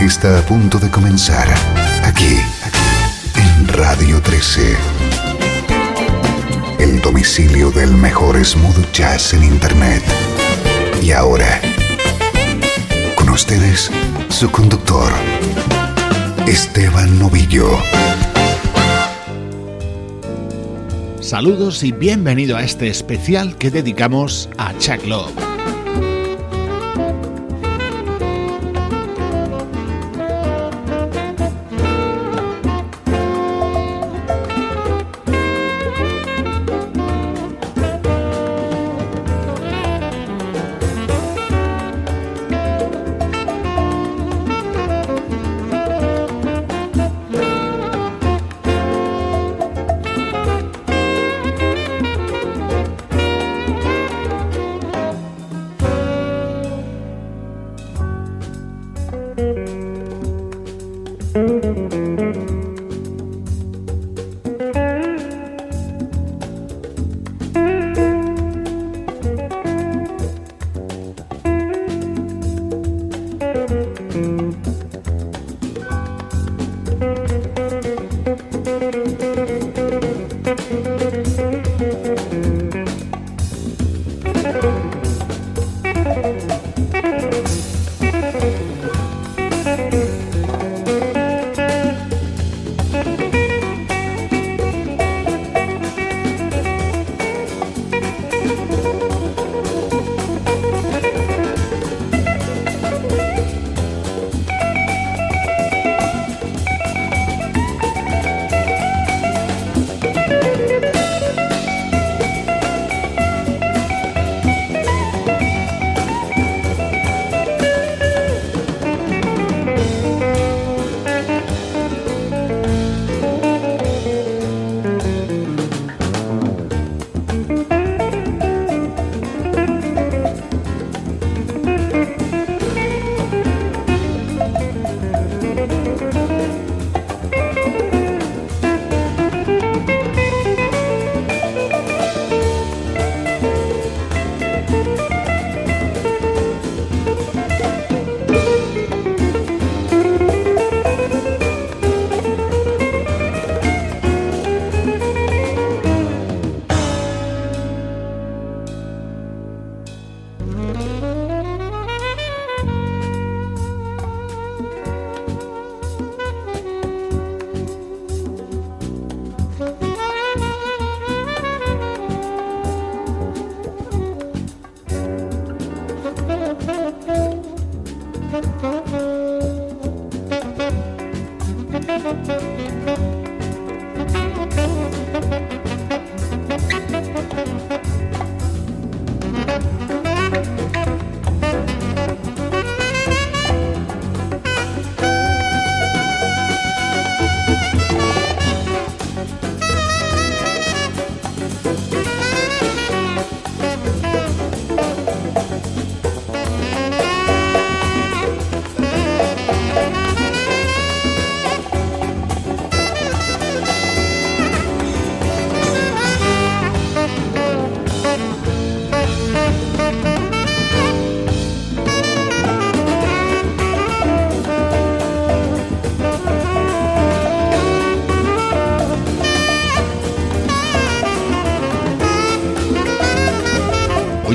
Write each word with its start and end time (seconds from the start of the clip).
Está 0.00 0.38
a 0.38 0.42
punto 0.42 0.78
de 0.78 0.90
comenzar 0.90 1.48
aquí, 2.04 2.38
en 3.34 3.68
Radio 3.68 4.20
13. 4.22 4.76
El 6.78 7.00
domicilio 7.00 7.70
del 7.70 7.92
mejor 7.92 8.42
smooth 8.44 8.92
jazz 8.92 9.34
en 9.34 9.42
Internet. 9.42 10.02
Y 11.02 11.10
ahora, 11.10 11.60
con 13.16 13.28
ustedes, 13.30 13.90
su 14.28 14.50
conductor, 14.50 15.12
Esteban 16.46 17.18
Novillo. 17.18 17.68
Saludos 21.20 21.82
y 21.82 21.92
bienvenido 21.92 22.56
a 22.56 22.62
este 22.62 22.88
especial 22.88 23.56
que 23.56 23.70
dedicamos 23.70 24.48
a 24.58 24.76
Chuck 24.78 25.04
Love. 25.04 25.47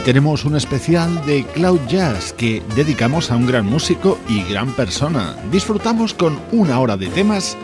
Tenemos 0.06 0.44
un 0.44 0.58
especial 0.58 1.26
de 1.26 1.46
Cloud 1.46 1.80
Jazz 1.88 2.34
que 2.34 2.62
dedicamos 2.76 3.32
a 3.32 3.38
un 3.38 3.46
gran 3.46 3.66
músico 3.66 4.20
y 4.28 4.44
gran 4.44 4.74
persona. 4.74 5.38
Disfrutamos 5.50 6.14
con 6.14 6.40
una 6.52 6.80
hora 6.80 6.98
de 6.98 7.08
temas 7.08 7.58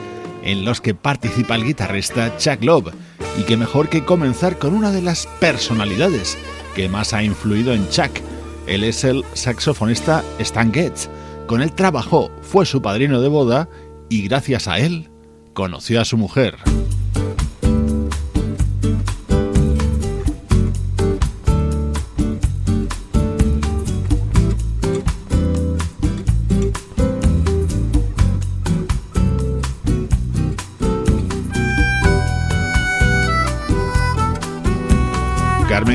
en 0.43 0.63
los 0.63 0.79
que 0.79 0.95
participa 0.95 1.55
el 1.55 1.65
guitarrista 1.65 2.37
Chuck 2.37 2.63
Love. 2.63 2.93
Y 3.37 3.43
qué 3.43 3.57
mejor 3.57 3.89
que 3.89 4.05
comenzar 4.05 4.57
con 4.57 4.73
una 4.73 4.91
de 4.91 5.01
las 5.01 5.27
personalidades 5.39 6.37
que 6.75 6.87
más 6.87 7.13
ha 7.13 7.23
influido 7.23 7.73
en 7.73 7.89
Chuck. 7.89 8.11
Él 8.67 8.85
es 8.85 9.03
el 9.03 9.25
saxofonista 9.33 10.23
Stan 10.39 10.73
Getz. 10.73 11.09
Con 11.45 11.61
él 11.61 11.73
trabajó, 11.73 12.31
fue 12.41 12.65
su 12.65 12.81
padrino 12.81 13.19
de 13.19 13.27
boda 13.27 13.67
y 14.07 14.21
gracias 14.27 14.67
a 14.67 14.79
él 14.79 15.09
conoció 15.53 15.99
a 15.99 16.05
su 16.05 16.15
mujer. 16.15 16.55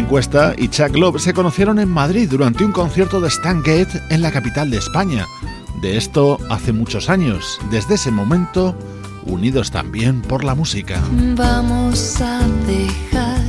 Cuesta 0.08 0.54
y 0.56 0.68
Chuck 0.68 0.96
Love 0.96 1.20
se 1.20 1.32
conocieron 1.32 1.78
en 1.78 1.88
Madrid 1.88 2.28
durante 2.30 2.64
un 2.64 2.72
concierto 2.72 3.20
de 3.20 3.28
Stan 3.28 3.62
Getz 3.62 4.00
en 4.10 4.22
la 4.22 4.30
capital 4.30 4.70
de 4.70 4.78
España. 4.78 5.26
De 5.80 5.96
esto 5.96 6.38
hace 6.50 6.72
muchos 6.72 7.08
años. 7.10 7.58
Desde 7.70 7.94
ese 7.94 8.10
momento, 8.10 8.76
unidos 9.26 9.70
también 9.70 10.22
por 10.22 10.44
la 10.44 10.54
música. 10.54 11.02
Vamos 11.36 12.20
a 12.20 12.40
dejar 12.66 13.40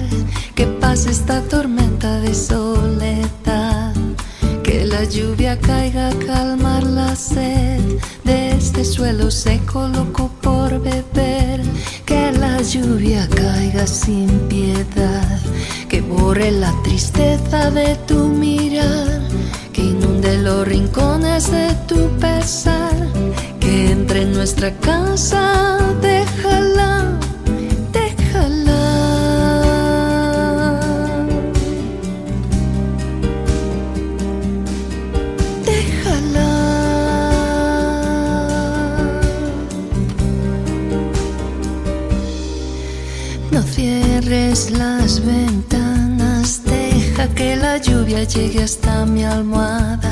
que 0.56 0.66
pase 0.66 1.12
esta 1.12 1.42
tormenta 1.42 2.20
de 2.22 2.34
soledad. 2.34 3.94
Que 4.64 4.86
la 4.86 5.04
lluvia 5.04 5.60
caiga 5.60 6.10
a 6.10 6.14
calmar 6.26 6.84
la 6.84 7.16
sed 7.16 7.82
de 8.24 8.52
este 8.52 8.84
suelo 8.84 9.30
seco 9.30 9.88
loco 9.88 10.32
por 10.42 10.82
beber. 10.82 11.62
Que 12.06 12.32
la 12.32 12.62
lluvia 12.62 13.28
caiga 13.30 13.86
sin 13.86 14.28
piedad. 14.50 15.45
Que 15.96 16.02
borre 16.02 16.52
la 16.52 16.74
tristeza 16.84 17.72
de 17.72 17.96
tu 18.06 18.28
mirar. 18.28 19.22
Que 19.72 19.82
inunde 19.82 20.40
los 20.40 20.68
rincones 20.68 21.50
de 21.50 21.74
tu 21.88 22.10
pesar 22.20 22.92
que 23.62 23.92
entre 23.92 24.24
en 24.24 24.34
nuestra 24.34 24.74
casa, 24.80 25.75
lluvia 47.86 48.24
llegue 48.24 48.64
hasta 48.64 49.06
mi 49.06 49.24
almohada 49.24 50.12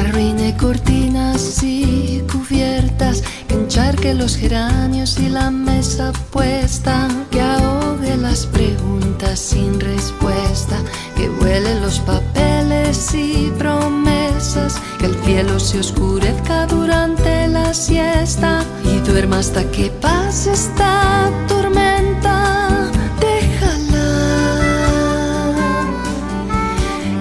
arruine 0.00 0.56
cortinas 0.56 1.62
y 1.62 2.22
cubiertas, 2.32 3.22
que 3.46 3.54
encharque 3.54 4.14
los 4.14 4.36
geranios 4.36 5.18
y 5.18 5.28
la 5.28 5.50
mesa 5.50 6.12
puesta, 6.30 7.08
que 7.30 7.40
ahogue 7.40 8.16
las 8.16 8.46
preguntas 8.46 9.38
sin 9.38 9.78
respuesta, 9.78 10.76
que 11.16 11.28
huele 11.28 11.80
los 11.80 12.00
papeles 12.00 13.14
y 13.14 13.52
promesas, 13.58 14.80
que 14.98 15.06
el 15.06 15.14
cielo 15.24 15.60
se 15.60 15.80
oscurezca 15.80 16.66
durante 16.66 17.48
la 17.48 17.72
siesta 17.74 18.64
y 18.84 18.98
duerma 19.00 19.38
hasta 19.38 19.64
que 19.70 19.90
pase 19.90 20.52
esta 20.52 21.30
tormenta. 21.46 21.99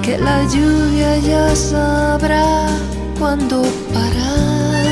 Que 0.10 0.18
la 0.18 0.44
lluvia 0.46 1.20
ya 1.20 1.56
sabrá 1.56 2.68
cuando 3.20 3.62
parar, 3.94 4.88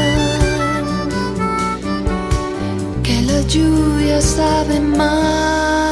que 3.02 3.24
la 3.24 3.42
lluvia 3.42 4.22
sabe 4.22 4.80
más. 4.80 5.87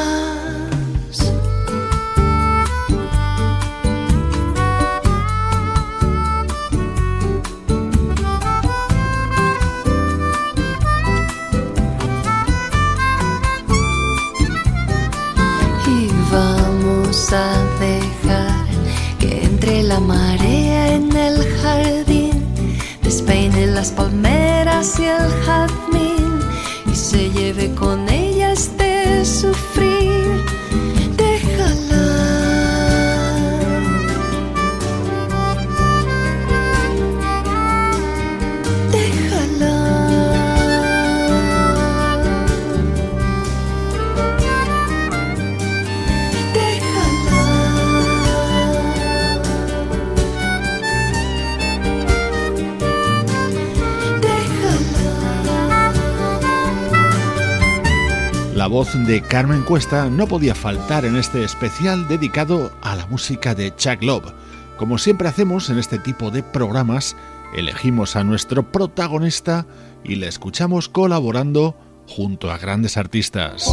Voz 58.75 58.93
de 59.07 59.21
Carmen 59.21 59.61
Cuesta 59.61 60.09
no 60.09 60.27
podía 60.27 60.53
faltar 60.53 61.05
en 61.05 61.15
este 61.15 61.45
especial 61.45 62.09
dedicado 62.09 62.73
a 62.81 62.97
la 62.97 63.07
música 63.07 63.55
de 63.55 63.73
Chuck 63.73 64.03
Love. 64.03 64.33
Como 64.75 64.97
siempre 64.97 65.29
hacemos 65.29 65.69
en 65.69 65.79
este 65.79 65.97
tipo 65.97 66.29
de 66.29 66.43
programas, 66.43 67.15
elegimos 67.55 68.17
a 68.17 68.25
nuestro 68.25 68.69
protagonista 68.73 69.65
y 70.03 70.15
le 70.15 70.27
escuchamos 70.27 70.89
colaborando 70.89 71.73
junto 72.05 72.51
a 72.51 72.57
grandes 72.57 72.97
artistas. 72.97 73.71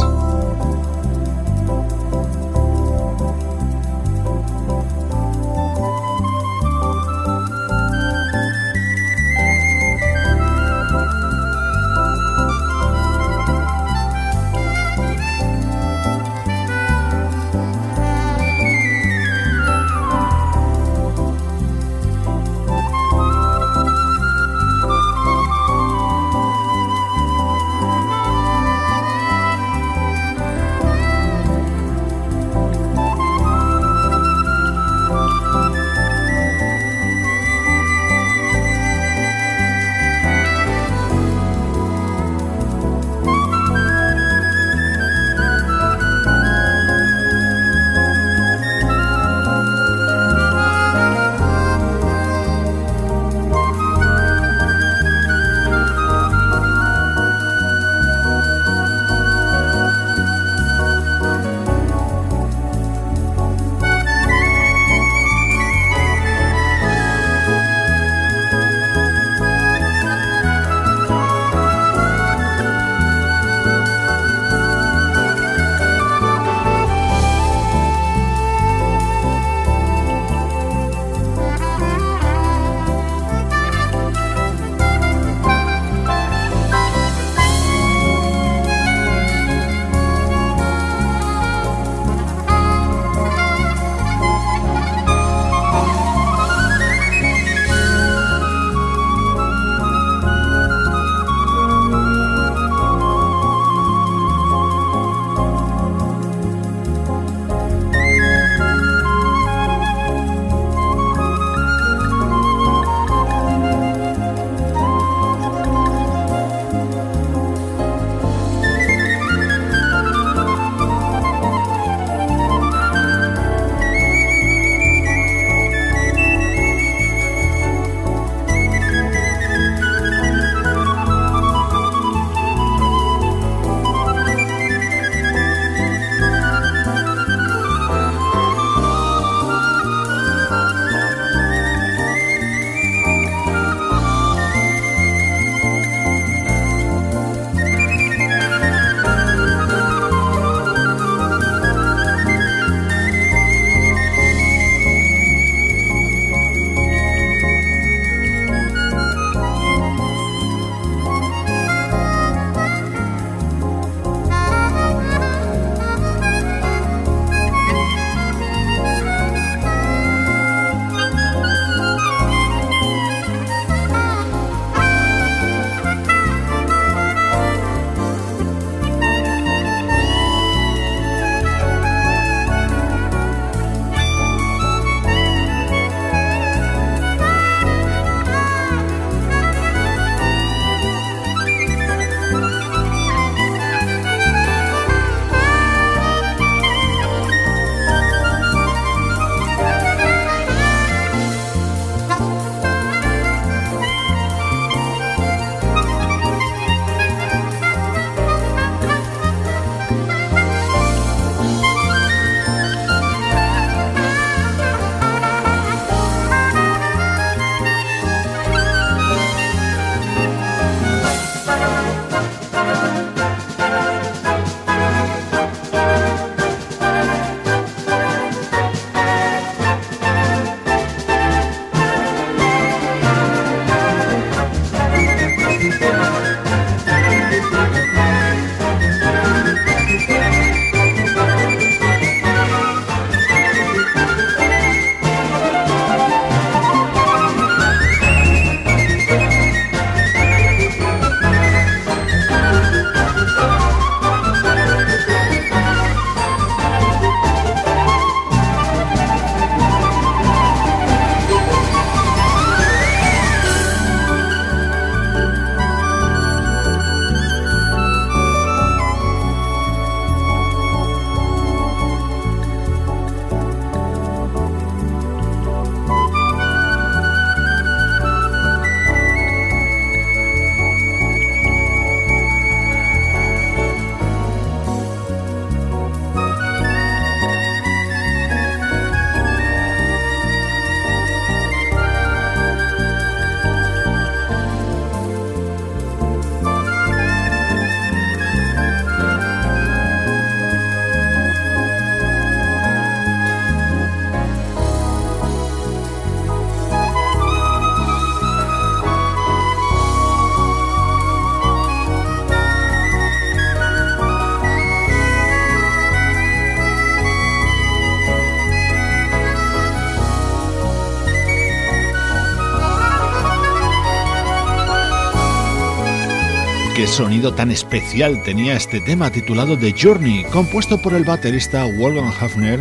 Qué 326.83 326.87
sonido 326.87 327.33
tan 327.33 327.49
especial 327.49 328.21
tenía 328.23 328.57
este 328.57 328.81
tema 328.81 329.09
titulado 329.09 329.57
The 329.57 329.73
Journey, 329.81 330.25
compuesto 330.25 330.77
por 330.81 330.93
el 330.93 331.05
baterista 331.05 331.63
Wolfgang 331.79 332.11
Hafner, 332.19 332.59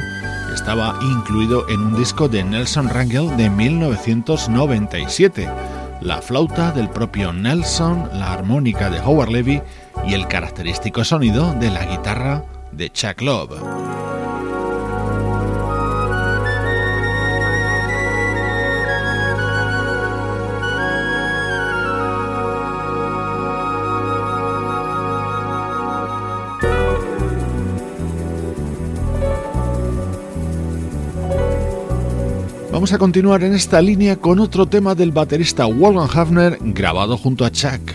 estaba 0.55 0.97
incluido 1.03 1.69
en 1.69 1.81
un 1.81 1.97
disco 1.97 2.29
de 2.29 2.45
Nelson 2.45 2.89
Rangel 2.89 3.37
de 3.37 3.51
1997. 3.51 5.49
La 6.03 6.23
flauta 6.23 6.71
del 6.71 6.89
propio 6.89 7.33
Nelson, 7.33 8.11
la 8.13 8.33
armónica 8.33 8.91
de 8.91 9.01
Howard 9.01 9.31
Levy 9.31 9.61
y 10.07 10.15
el 10.15 10.29
característico 10.29 11.03
sonido 11.03 11.55
de 11.55 11.73
la 11.73 11.85
guitarra 11.85 12.45
de 12.71 12.91
Chuck 12.91 13.23
Love. 13.23 14.02
Vamos 32.83 32.95
a 32.95 32.99
continuar 32.99 33.45
en 33.45 33.55
esta 33.55 33.81
línea 33.81 34.17
con 34.17 34.41
otro 34.41 34.67
tema 34.67 34.97
del 34.97 35.13
baterista 35.13 35.67
Wolfgang 35.67 36.11
Hafner 36.19 36.59
grabado 36.61 37.17
junto 37.17 37.45
a 37.45 37.53
Chuck. 37.53 37.93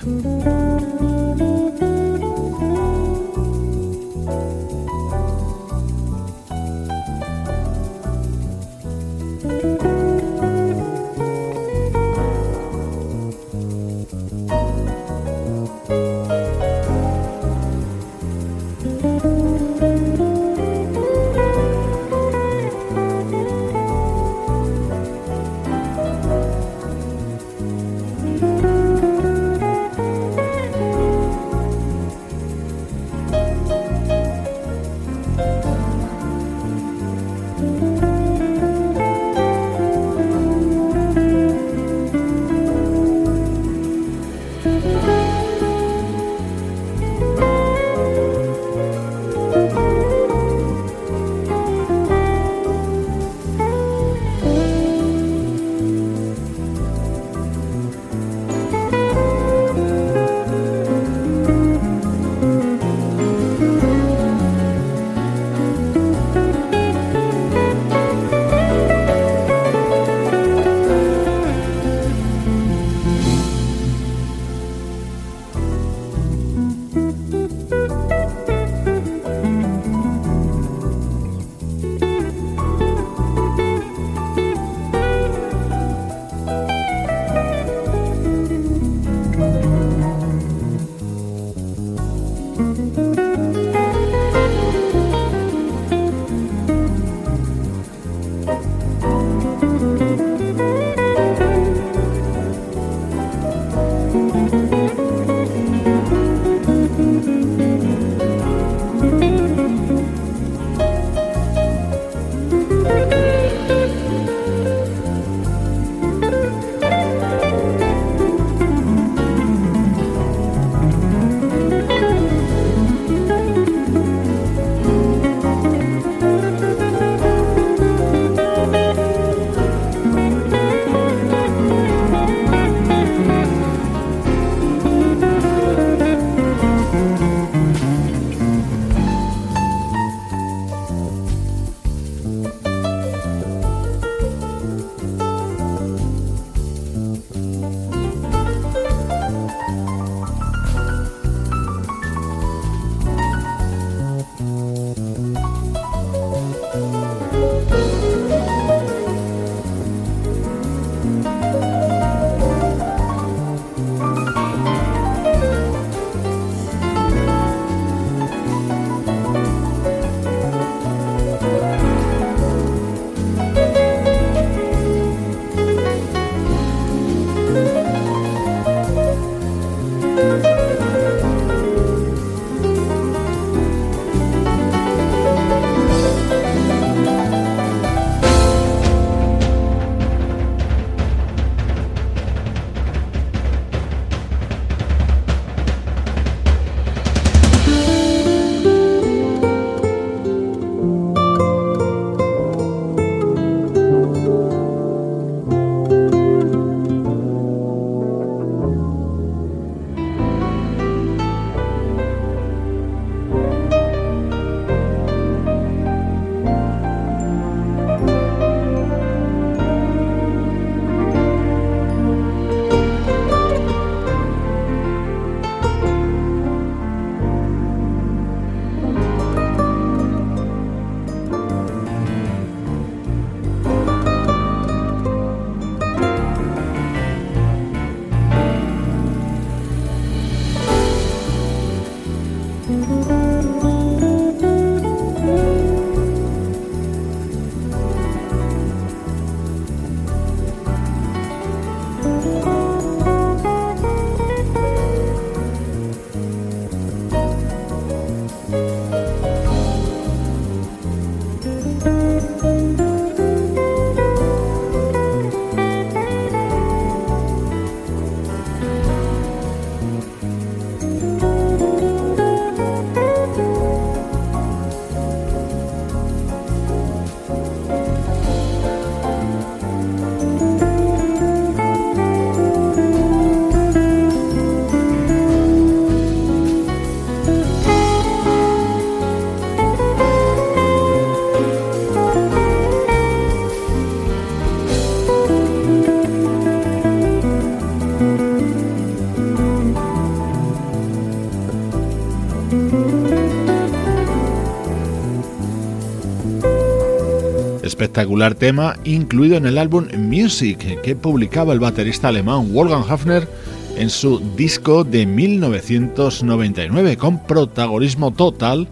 Espectacular 307.98 308.36
tema 308.36 308.76
incluido 308.84 309.38
en 309.38 309.48
el 309.48 309.58
álbum 309.58 309.88
Music 309.98 310.80
que 310.84 310.96
publicaba 310.96 311.52
el 311.52 311.60
baterista 311.60 312.10
alemán 312.10 312.54
Wolfgang 312.54 312.84
Hafner 312.88 313.28
en 313.76 313.90
su 313.90 314.20
disco 314.36 314.84
de 314.84 315.08
1999 315.08 316.96
con 316.96 317.26
protagonismo 317.26 318.12
total 318.12 318.68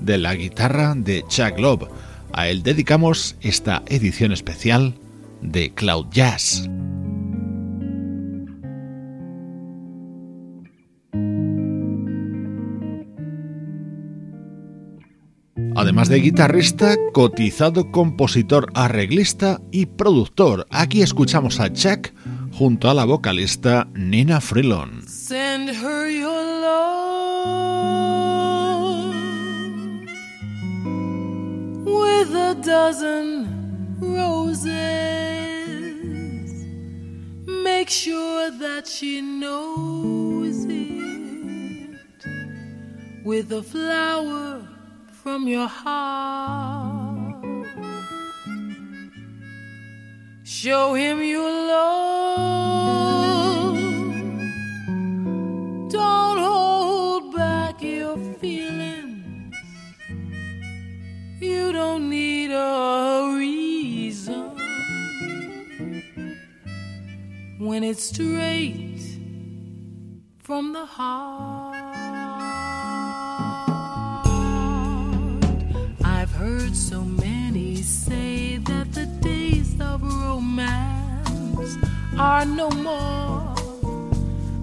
de 0.00 0.18
la 0.18 0.36
guitarra 0.36 0.94
de 0.96 1.24
Chuck 1.26 1.58
Love. 1.58 1.88
A 2.32 2.46
él 2.46 2.62
dedicamos 2.62 3.34
esta 3.40 3.82
edición 3.88 4.30
especial 4.30 4.94
de 5.42 5.74
Cloud 5.74 6.06
Jazz. 6.12 6.70
Además 15.78 16.08
de 16.08 16.18
guitarrista, 16.18 16.96
cotizado 17.12 17.92
compositor, 17.92 18.66
arreglista 18.74 19.60
y 19.70 19.86
productor. 19.86 20.66
Aquí 20.70 21.02
escuchamos 21.02 21.60
a 21.60 21.72
Chuck 21.72 22.08
junto 22.50 22.90
a 22.90 22.94
la 22.94 23.04
vocalista 23.04 23.86
Nina 23.94 24.40
Freelon. 24.40 25.06
Send 25.06 25.70
her 25.70 26.10
your 26.10 26.44
love 26.62 26.74
with 31.84 32.34
a 32.34 32.56
dozen 32.56 33.46
roses. 34.00 34.74
Make 37.46 37.88
sure 37.88 38.50
that 38.58 38.88
she 38.88 39.22
knows 39.22 40.64
it 40.64 41.96
with 43.24 43.52
a 43.52 43.62
flower 43.62 44.67
from 45.28 45.46
your 45.46 45.68
heart. 45.68 47.44
Show 50.42 50.94
him 50.94 51.22
your 51.22 51.50
love. 51.72 53.76
Don't 55.90 56.38
hold 56.38 57.36
back 57.36 57.82
your 57.82 58.16
feelings. 58.40 59.54
You 61.40 61.72
don't 61.72 62.08
need 62.08 62.50
a 62.50 63.34
reason 63.36 64.56
when 67.58 67.84
it's 67.84 68.04
straight 68.04 69.02
from 70.38 70.72
the 70.72 70.86
heart. 70.86 72.87
Heard 76.38 76.76
so 76.76 77.02
many 77.02 77.74
say 77.82 78.58
that 78.58 78.92
the 78.92 79.06
days 79.20 79.74
of 79.80 80.00
romance 80.00 81.76
are 82.16 82.44
no 82.44 82.70
more, 82.70 83.56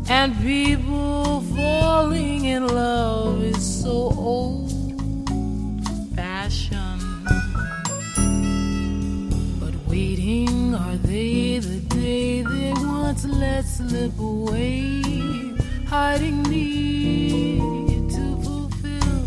and 0.07 0.33
people 0.41 1.41
falling 1.53 2.45
in 2.45 2.65
love 2.65 3.43
is 3.43 3.81
so 3.81 4.09
old 4.15 4.71
fashioned. 6.15 7.25
But 9.59 9.75
waiting, 9.89 10.73
are 10.75 10.95
they 10.95 11.59
the 11.59 11.79
day 11.93 12.41
they 12.41 12.71
once 12.71 13.25
let 13.25 13.65
slip 13.65 14.17
away, 14.17 15.01
hiding 15.87 16.41
need 16.43 18.09
to 18.11 18.25
fulfill 18.43 19.25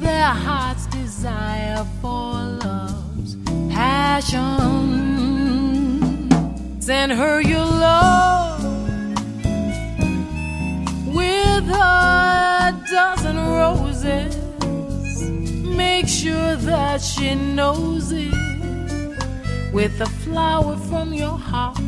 their 0.00 0.26
heart's 0.26 0.81
desire 1.22 1.86
for 2.00 2.32
love's 2.66 3.36
passion. 3.70 4.40
Send 6.80 7.12
her 7.12 7.40
your 7.40 7.64
love 7.64 8.64
with 11.14 11.68
a 11.70 12.76
dozen 12.90 13.36
roses. 13.36 14.36
Make 15.64 16.08
sure 16.08 16.56
that 16.56 17.00
she 17.00 17.36
knows 17.36 18.10
it 18.10 18.34
with 19.72 20.00
a 20.00 20.10
flower 20.24 20.76
from 20.88 21.14
your 21.14 21.38
heart. 21.38 21.78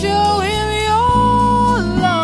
Show 0.00 0.40
him 0.48 0.68
your 0.88 1.78
love. 2.02 2.21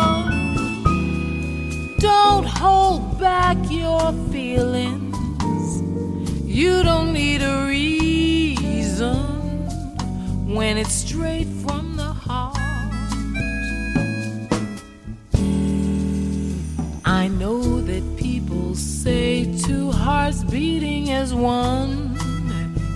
Back 3.19 3.57
your 3.69 4.13
feelings. 4.31 5.81
You 6.45 6.83
don't 6.83 7.11
need 7.11 7.41
a 7.41 7.65
reason 7.67 9.17
when 10.47 10.77
it's 10.77 10.93
straight 10.93 11.47
from 11.47 11.97
the 11.97 12.13
heart. 12.13 12.57
I 17.05 17.27
know 17.27 17.81
that 17.81 18.03
people 18.17 18.75
say 18.75 19.51
two 19.63 19.91
hearts 19.91 20.45
beating 20.45 21.09
as 21.09 21.33
one 21.33 22.17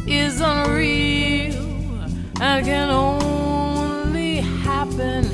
is 0.07 0.39
unreal 0.39 1.53
and 2.39 2.65
can 2.65 2.89
only 2.89 4.37
happen 4.37 5.25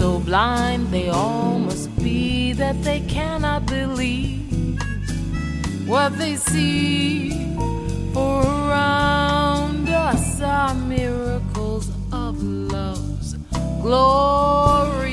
so 0.00 0.18
blind 0.20 0.86
they 0.90 1.10
all 1.10 1.58
must 1.58 1.94
be 2.02 2.54
that 2.54 2.82
they 2.82 3.00
cannot 3.00 3.66
believe 3.66 4.80
what 5.86 6.16
they 6.16 6.36
see. 6.36 7.54
For 8.14 8.40
around 8.40 9.90
us 9.90 10.40
are 10.40 10.74
miracles 10.74 11.90
of 12.12 12.42
love's 12.42 13.34
glory. 13.82 15.09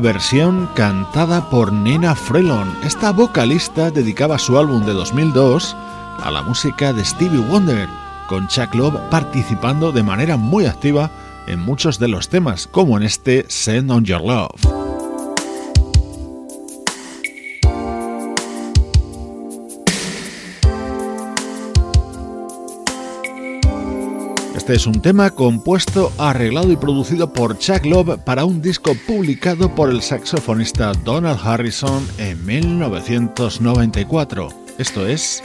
Versión 0.00 0.68
cantada 0.74 1.48
por 1.48 1.72
Nina 1.72 2.14
Freelon. 2.14 2.76
Esta 2.84 3.12
vocalista 3.12 3.90
dedicaba 3.90 4.38
su 4.38 4.58
álbum 4.58 4.84
de 4.84 4.92
2002 4.92 5.76
a 6.22 6.30
la 6.30 6.42
música 6.42 6.92
de 6.92 7.04
Stevie 7.04 7.38
Wonder, 7.38 7.88
con 8.28 8.48
Chuck 8.48 8.74
Love 8.74 8.98
participando 9.10 9.92
de 9.92 10.02
manera 10.02 10.36
muy 10.36 10.66
activa 10.66 11.10
en 11.46 11.60
muchos 11.60 11.98
de 11.98 12.08
los 12.08 12.28
temas, 12.28 12.66
como 12.66 12.96
en 12.96 13.04
este 13.04 13.46
Send 13.48 13.90
on 13.90 14.04
Your 14.04 14.22
Love. 14.22 14.71
Este 24.54 24.74
es 24.74 24.86
un 24.86 25.00
tema 25.00 25.30
compuesto, 25.30 26.12
arreglado 26.18 26.70
y 26.70 26.76
producido 26.76 27.32
por 27.32 27.58
Chuck 27.58 27.86
Love 27.86 28.18
para 28.18 28.44
un 28.44 28.60
disco 28.60 28.94
publicado 29.06 29.74
por 29.74 29.88
el 29.88 30.02
saxofonista 30.02 30.92
Donald 31.04 31.40
Harrison 31.42 32.06
en 32.18 32.44
1994. 32.44 34.50
Esto 34.78 35.06
es 35.06 35.42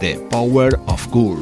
The 0.00 0.18
Power 0.30 0.80
of 0.86 1.06
Cool. 1.08 1.38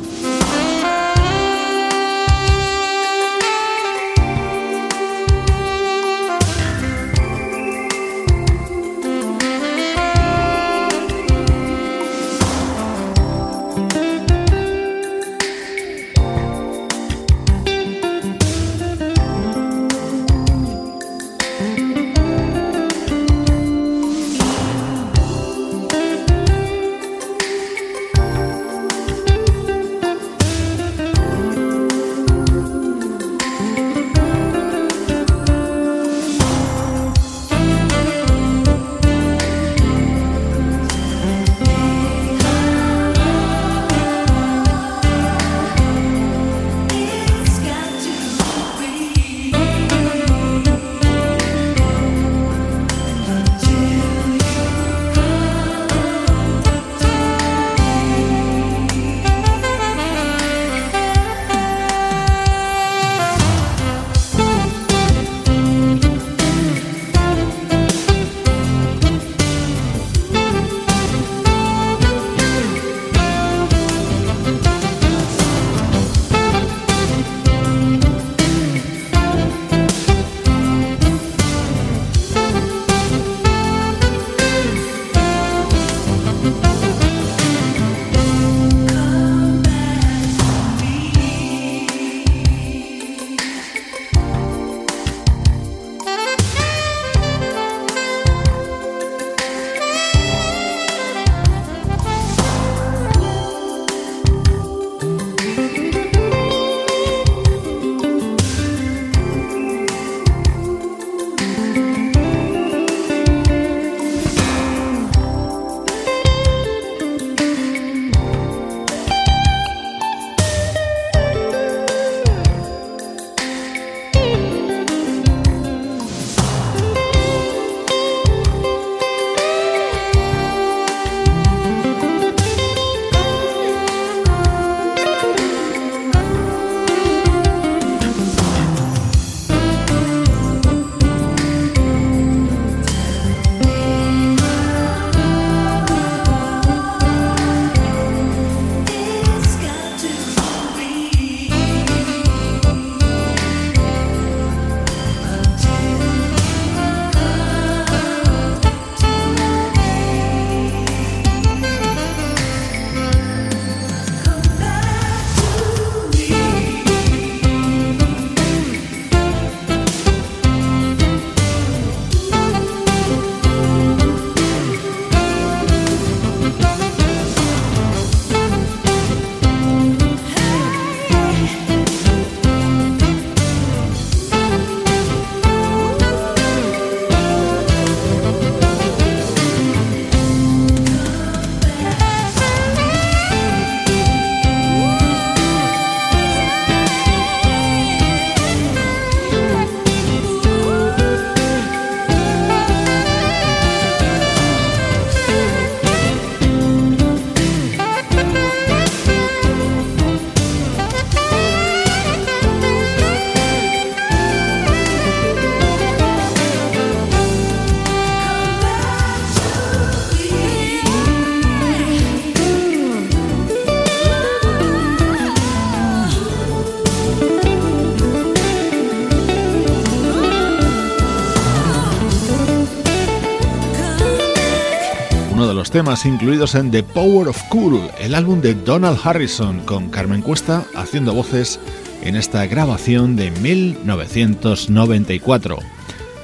Temas 235.70 236.04
incluidos 236.06 236.54
en 236.54 236.70
The 236.70 236.82
Power 236.82 237.28
of 237.28 237.42
Cool, 237.48 237.90
el 237.98 238.14
álbum 238.14 238.40
de 238.40 238.54
Donald 238.54 238.98
Harrison, 239.02 239.60
con 239.60 239.90
Carmen 239.90 240.22
Cuesta 240.22 240.64
haciendo 240.74 241.12
voces 241.14 241.60
en 242.02 242.16
esta 242.16 242.46
grabación 242.46 243.16
de 243.16 243.30
1994. 243.30 245.58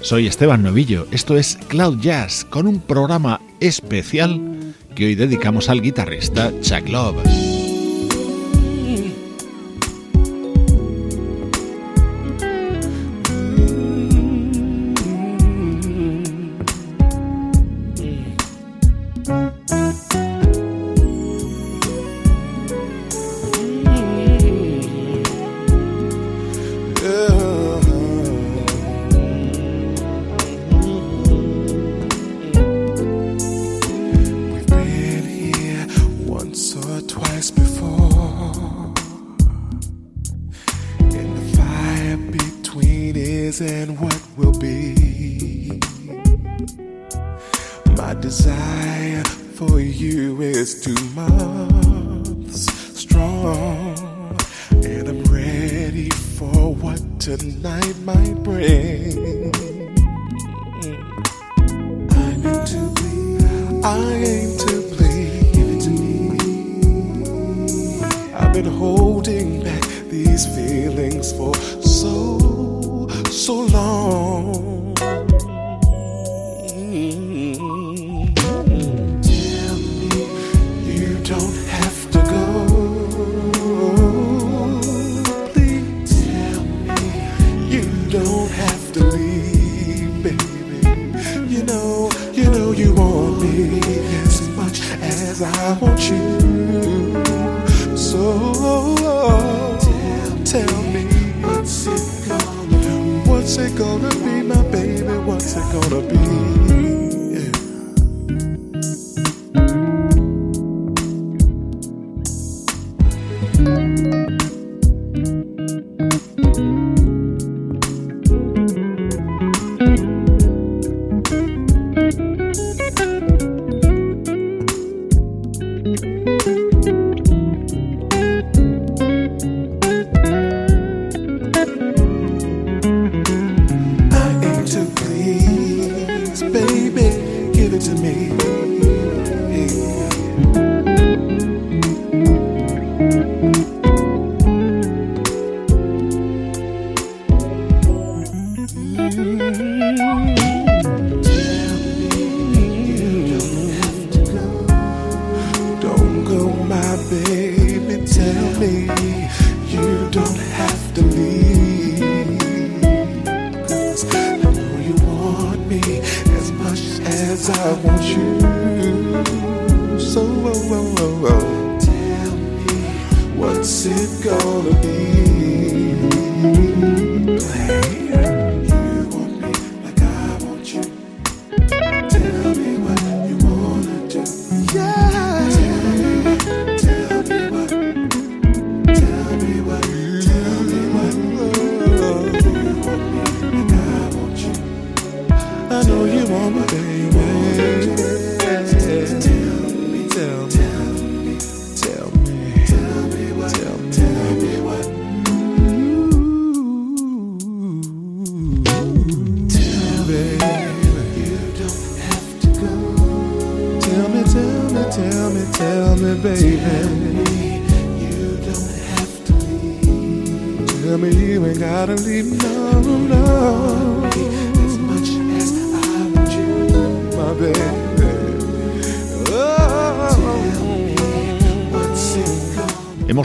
Soy 0.00 0.26
Esteban 0.26 0.62
Novillo, 0.62 1.06
esto 1.10 1.36
es 1.36 1.58
Cloud 1.68 2.00
Jazz, 2.00 2.44
con 2.44 2.66
un 2.66 2.80
programa 2.80 3.42
especial 3.60 4.40
que 4.94 5.06
hoy 5.06 5.14
dedicamos 5.14 5.68
al 5.68 5.82
guitarrista 5.82 6.52
Chuck 6.60 6.88
Love. 6.88 7.41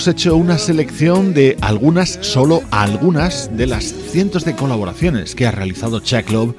Hemos 0.08 0.22
hecho 0.22 0.38
una 0.38 0.58
selección 0.58 1.34
de 1.34 1.58
algunas, 1.60 2.18
solo 2.22 2.62
algunas, 2.72 3.50
de 3.58 3.68
las 3.68 3.94
cientos 4.10 4.46
de 4.46 4.56
colaboraciones 4.56 5.36
que 5.36 5.46
ha 5.46 5.52
realizado 5.52 6.00
Chuck 6.00 6.30
Love 6.30 6.56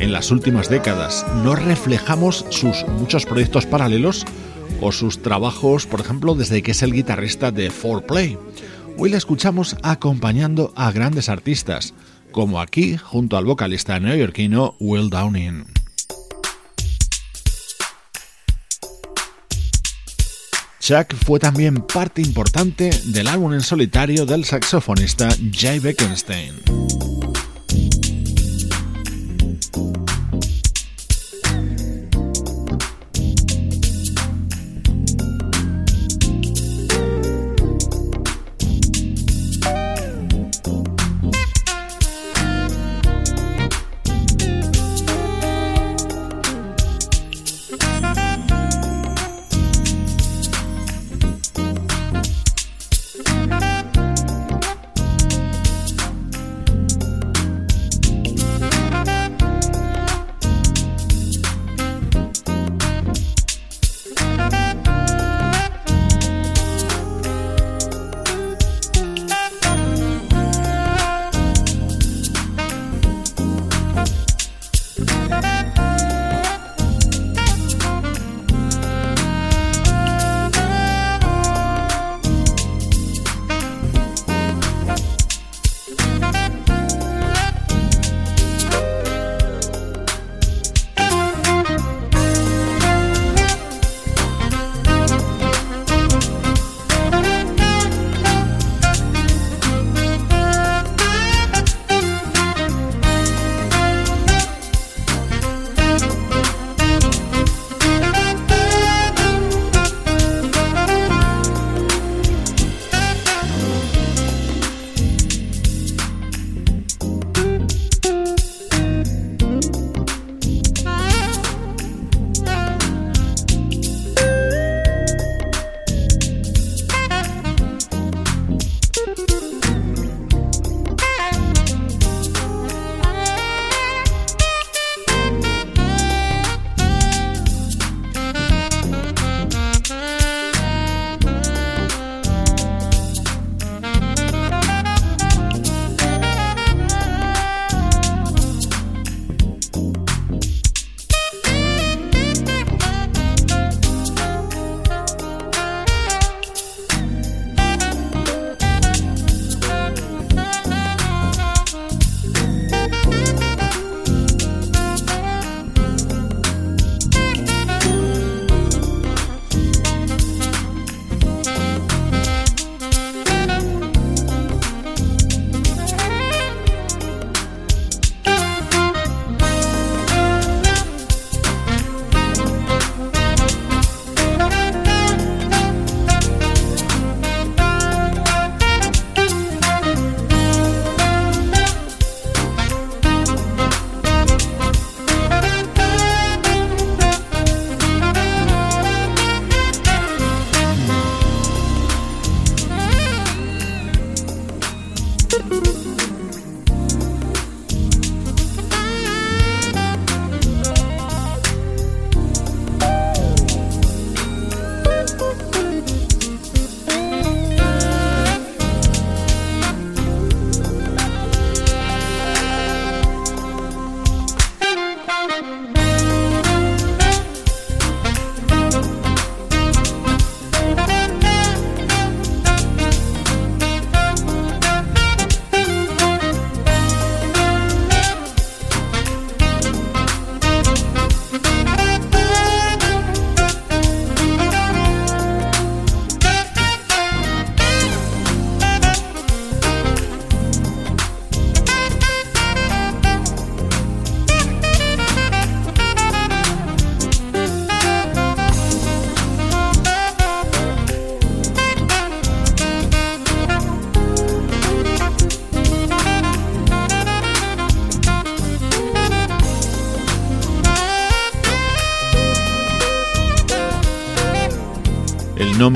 en 0.00 0.12
las 0.12 0.32
últimas 0.32 0.68
décadas. 0.68 1.24
No 1.44 1.54
reflejamos 1.54 2.44
sus 2.48 2.84
muchos 2.98 3.26
proyectos 3.26 3.64
paralelos 3.64 4.26
o 4.80 4.90
sus 4.90 5.22
trabajos, 5.22 5.86
por 5.86 6.00
ejemplo, 6.00 6.34
desde 6.34 6.64
que 6.64 6.72
es 6.72 6.82
el 6.82 6.92
guitarrista 6.92 7.52
de 7.52 7.70
4Play. 7.70 8.36
Hoy 8.98 9.10
le 9.10 9.18
escuchamos 9.18 9.76
acompañando 9.84 10.72
a 10.74 10.90
grandes 10.90 11.28
artistas, 11.28 11.94
como 12.32 12.60
aquí 12.60 12.96
junto 12.96 13.36
al 13.36 13.44
vocalista 13.44 14.00
neoyorquino 14.00 14.74
Will 14.80 15.10
Downing. 15.10 15.79
Chuck 20.80 21.14
fue 21.26 21.38
también 21.38 21.82
parte 21.82 22.22
importante 22.22 22.90
del 23.04 23.28
álbum 23.28 23.52
en 23.52 23.60
solitario 23.60 24.24
del 24.24 24.46
saxofonista 24.46 25.28
Jay 25.52 25.78
Beckenstein. 25.78 26.54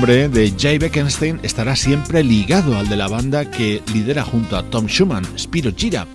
Nombre 0.05 0.29
de 0.29 0.53
Jay 0.55 0.77
Beckenstein 0.77 1.39
estará 1.41 1.75
siempre 1.75 2.23
ligado 2.23 2.77
al 2.77 2.87
de 2.87 2.95
la 2.95 3.07
banda 3.07 3.49
que 3.49 3.81
lidera 3.91 4.23
junto 4.23 4.55
a 4.55 4.61
Tom 4.61 4.85
Schumann, 4.85 5.25
Spiro 5.35 5.71
Gira. 5.75 6.05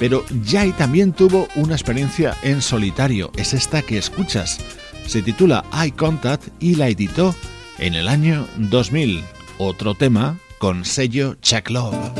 Pero 0.00 0.24
Jay 0.44 0.72
también 0.72 1.12
tuvo 1.12 1.46
una 1.54 1.74
experiencia 1.74 2.36
en 2.42 2.60
solitario, 2.60 3.30
es 3.36 3.54
esta 3.54 3.82
que 3.82 3.96
escuchas. 3.96 4.58
Se 5.06 5.22
titula 5.22 5.64
Eye 5.72 5.92
Contact 5.92 6.48
y 6.58 6.74
la 6.74 6.88
editó 6.88 7.32
en 7.78 7.94
el 7.94 8.08
año 8.08 8.44
2000. 8.56 9.22
Otro 9.58 9.94
tema 9.94 10.36
con 10.58 10.84
sello 10.84 11.36
Chuck 11.40 11.70
Love. 11.70 12.17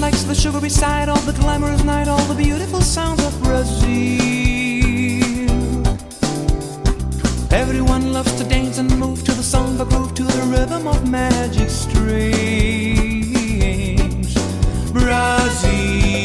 The 0.00 0.34
sugary 0.34 0.68
side, 0.68 1.08
all 1.08 1.20
the 1.20 1.32
glamorous 1.32 1.84
night, 1.84 2.08
all 2.08 2.24
the 2.26 2.34
beautiful 2.34 2.80
sounds 2.80 3.24
of 3.24 3.42
Brazil. 3.42 3.86
Everyone 7.52 8.12
loves 8.12 8.32
to 8.38 8.44
dance 8.44 8.78
and 8.78 8.90
move 8.98 9.22
to 9.24 9.32
the 9.32 9.42
song, 9.42 9.76
the 9.76 9.84
groove, 9.84 10.14
to 10.14 10.24
the 10.24 10.42
rhythm 10.50 10.86
of 10.88 11.08
magic 11.08 11.70
strings. 11.70 12.34
Brazil, 14.92 16.15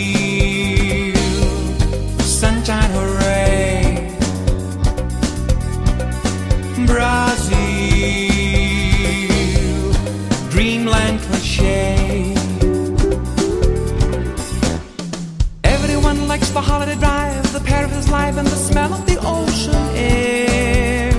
the 16.53 16.61
holiday 16.61 16.95
drive, 16.95 17.53
the 17.53 17.61
pair 17.61 17.85
of 17.85 17.91
his 17.91 18.09
life, 18.09 18.37
and 18.37 18.45
the 18.45 18.55
smell 18.55 18.93
of 18.93 19.05
the 19.05 19.17
ocean 19.21 19.73
air. 19.95 21.11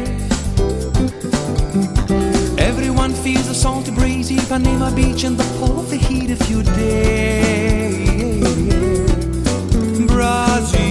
Everyone 2.58 3.14
feels 3.14 3.48
the 3.48 3.54
salty 3.54 3.92
breeze, 3.92 4.30
Ipanema 4.30 4.94
Beach, 4.94 5.24
and 5.24 5.38
the 5.38 5.44
pull 5.58 5.80
of 5.80 5.88
the 5.88 5.96
heat 5.96 6.30
if 6.30 6.50
you 6.50 6.62
dare. 6.62 7.90
Brazil, 10.06 10.81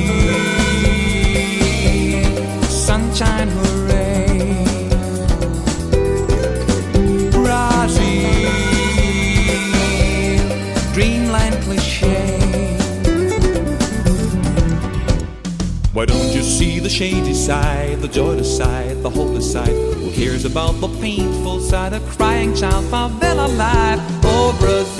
shady 16.91 17.33
side, 17.33 18.01
the 18.01 18.07
joyous 18.07 18.57
side, 18.57 19.01
the 19.01 19.09
hopeless 19.09 19.49
side? 19.49 19.69
Who 19.69 20.11
cares 20.11 20.43
about 20.43 20.73
the 20.81 20.89
painful 20.99 21.61
side, 21.61 21.93
a 21.93 22.01
crying 22.01 22.53
child, 22.53 22.83
favela 22.91 23.47
life? 23.57 24.01
Oh, 24.25 24.51
Brazil, 24.59 24.99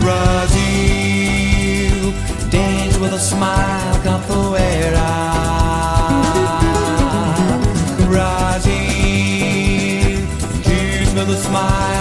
Brazil, 0.00 0.62
dance 2.50 2.96
with 2.98 3.12
a 3.12 3.18
smile, 3.18 3.96
capoeira. 4.02 5.12
Brazil, 8.08 8.72
dance 10.64 11.12
with 11.12 11.28
a 11.28 11.36
smile, 11.36 11.91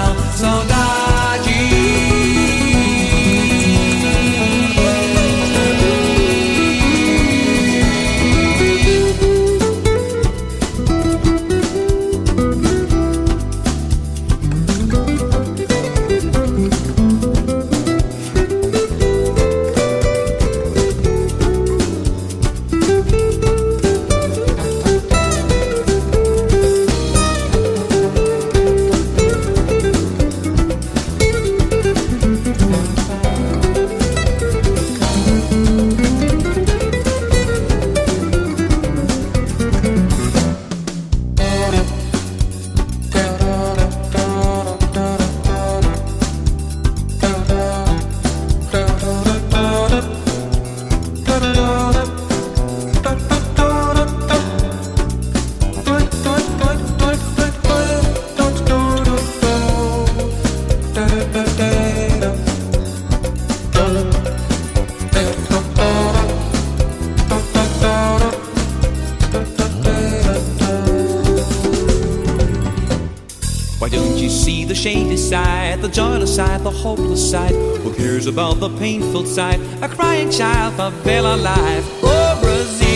Who 77.84 77.94
cares 77.94 78.28
about 78.28 78.60
the 78.60 78.70
painful 78.78 79.26
sight, 79.26 79.60
a 79.82 79.88
crying 79.88 80.30
child, 80.30 80.76
favela 80.76 81.36
life. 81.42 81.86
Oh, 82.04 82.38
Brazil, 82.42 82.88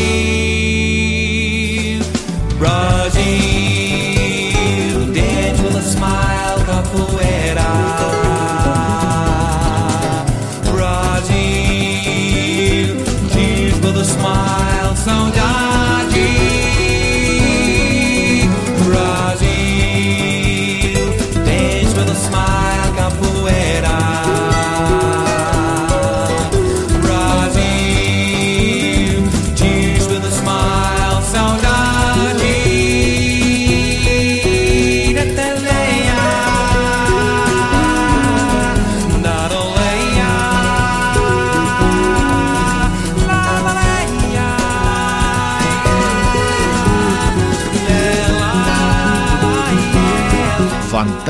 Brazil, 2.60 3.24
dance 5.14 5.60
with 5.62 5.76
a 5.76 5.82
smile, 5.82 6.60
capoeira. 6.60 7.35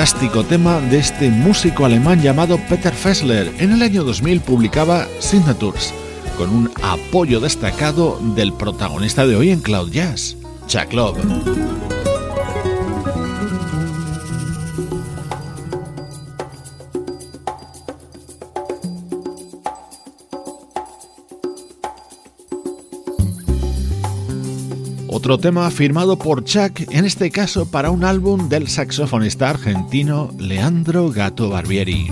Fantástico 0.05 0.43
tema 0.43 0.79
de 0.81 0.99
este 0.99 1.31
músico 1.31 1.83
alemán 1.83 2.21
llamado 2.21 2.59
Peter 2.69 2.93
Fessler. 2.93 3.51
En 3.57 3.71
el 3.71 3.81
año 3.81 4.03
2000 4.03 4.39
publicaba 4.41 5.07
Signatures, 5.17 5.95
con 6.37 6.51
un 6.51 6.69
apoyo 6.83 7.39
destacado 7.39 8.19
del 8.35 8.53
protagonista 8.53 9.25
de 9.25 9.35
hoy 9.35 9.49
en 9.49 9.61
Cloud 9.61 9.89
Jazz, 9.89 10.37
Chuck 10.67 10.93
Love. 10.93 11.17
Otro 25.25 25.39
tema 25.39 25.71
firmado 25.71 26.19
por 26.19 26.43
Chuck, 26.43 26.81
en 26.91 27.03
este 27.03 27.31
caso 27.31 27.65
para 27.65 27.89
un 27.89 28.03
álbum 28.03 28.47
del 28.47 28.67
saxofonista 28.67 29.49
argentino 29.49 30.29
Leandro 30.37 31.09
Gato 31.09 31.49
Barbieri. 31.49 32.11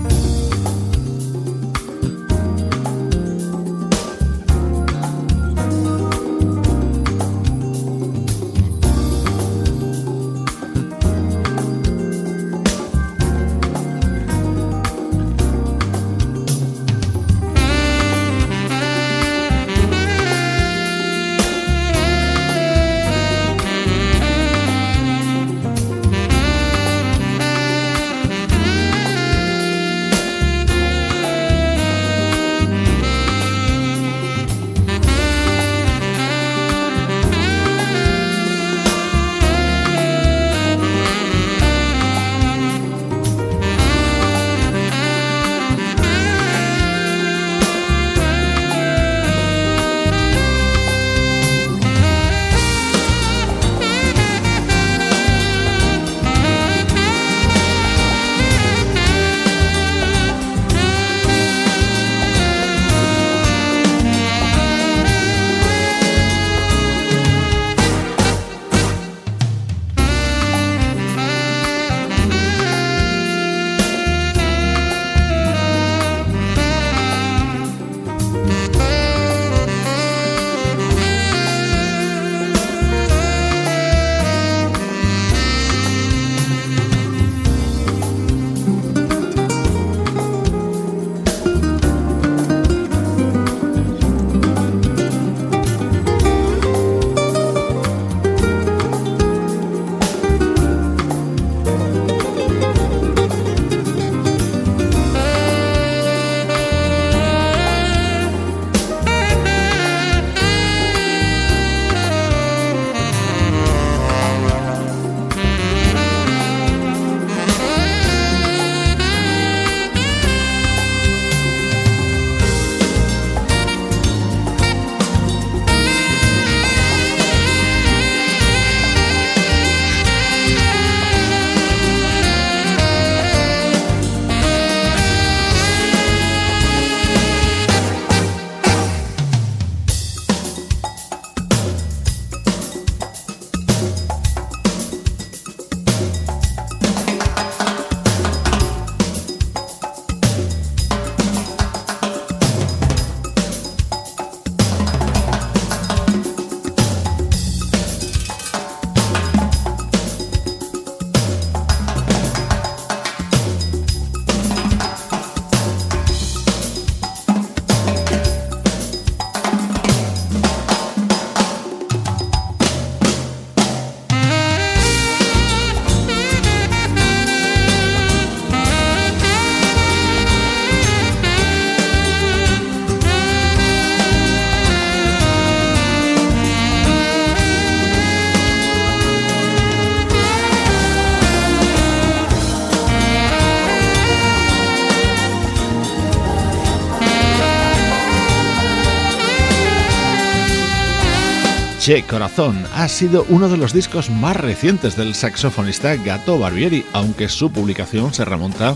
Che 201.84 202.02
Corazón 202.04 202.64
ha 202.72 202.88
sido 202.88 203.26
uno 203.28 203.50
de 203.50 203.58
los 203.58 203.74
discos 203.74 204.08
más 204.08 204.38
recientes 204.38 204.96
del 204.96 205.14
saxofonista 205.14 205.94
Gato 205.96 206.38
Barbieri, 206.38 206.82
aunque 206.94 207.28
su 207.28 207.52
publicación 207.52 208.14
se 208.14 208.24
remonta 208.24 208.74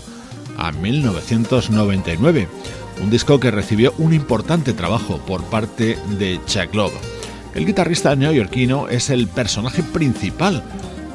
a 0.57 0.71
1999, 0.71 2.47
un 3.01 3.09
disco 3.09 3.39
que 3.39 3.49
recibió 3.49 3.95
un 3.97 4.13
importante 4.13 4.73
trabajo 4.73 5.17
por 5.25 5.43
parte 5.45 5.97
de 6.19 6.39
Chuck 6.45 6.75
Love. 6.75 6.93
El 7.55 7.65
guitarrista 7.65 8.15
neoyorquino 8.15 8.89
es 8.89 9.09
el 9.09 9.27
personaje 9.27 9.81
principal 9.81 10.61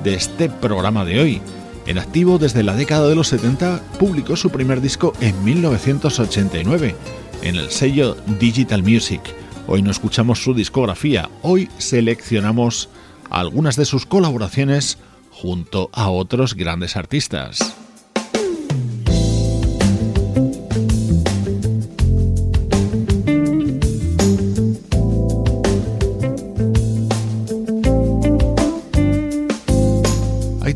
de 0.03 0.15
este 0.15 0.49
programa 0.49 1.05
de 1.05 1.21
hoy. 1.21 1.43
En 1.87 1.99
activo 1.99 2.39
desde 2.39 2.65
la 2.65 2.75
década 2.75 3.07
de 3.07 3.15
los 3.15 3.29
70, 3.29 3.81
publicó 4.01 4.35
su 4.35 4.51
primer 4.51 4.81
disco 4.81 5.13
en 5.21 5.45
1989 5.45 6.97
en 7.43 7.55
el 7.55 7.71
sello 7.71 8.17
Digital 8.41 8.83
Music. 8.83 9.44
Hoy 9.67 9.81
no 9.83 9.91
escuchamos 9.91 10.43
su 10.43 10.53
discografía, 10.53 11.31
hoy 11.43 11.71
seleccionamos 11.79 12.91
algunas 13.31 13.77
de 13.77 13.87
sus 13.87 14.05
colaboraciones 14.05 14.99
junto 15.31 15.89
a 15.93 16.11
otros 16.11 16.55
grandes 16.55 16.97
artistas. 16.97 17.75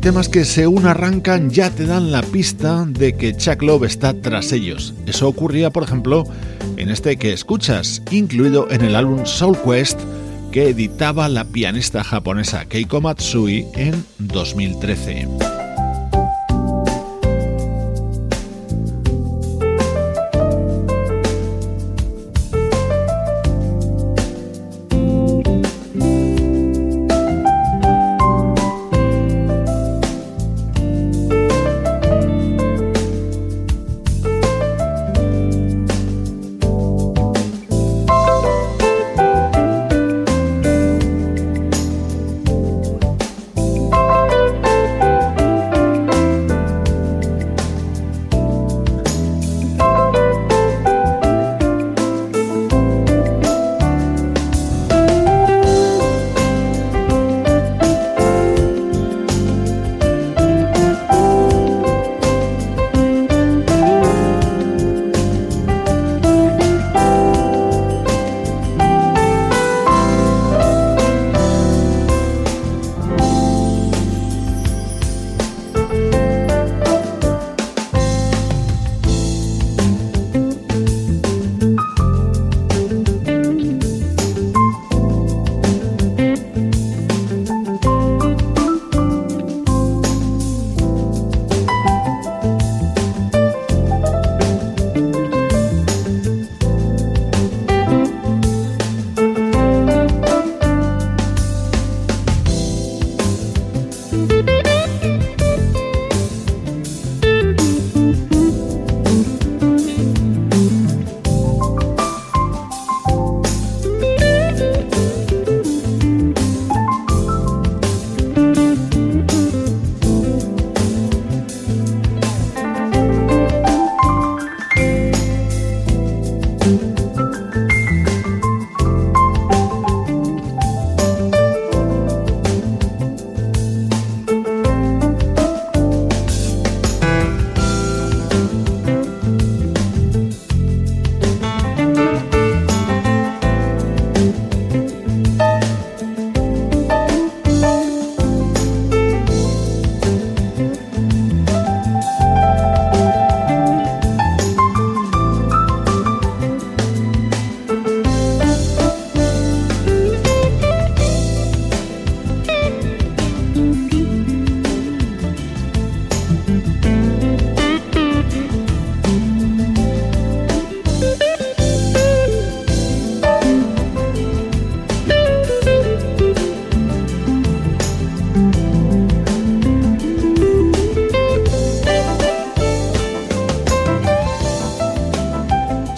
Temas 0.09 0.27
que 0.27 0.43
según 0.43 0.87
arrancan 0.87 1.51
ya 1.51 1.69
te 1.69 1.85
dan 1.85 2.11
la 2.11 2.23
pista 2.23 2.83
de 2.87 3.13
que 3.13 3.37
Chuck 3.37 3.61
Love 3.61 3.83
está 3.83 4.19
tras 4.19 4.51
ellos. 4.51 4.95
Eso 5.05 5.27
ocurría, 5.27 5.69
por 5.69 5.83
ejemplo, 5.83 6.23
en 6.77 6.89
este 6.89 7.17
que 7.17 7.31
escuchas, 7.31 8.01
incluido 8.09 8.71
en 8.71 8.81
el 8.81 8.95
álbum 8.95 9.27
Soul 9.27 9.55
Quest 9.63 9.99
que 10.51 10.69
editaba 10.69 11.29
la 11.29 11.45
pianista 11.45 12.03
japonesa 12.03 12.65
Keiko 12.65 13.01
Matsui 13.01 13.67
en 13.75 14.03
2013. 14.17 15.58